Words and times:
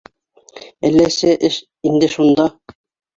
—Әлләсе, 0.89 1.33
эш 1.49 1.57
инде 1.91 2.09
шунда 2.15 2.47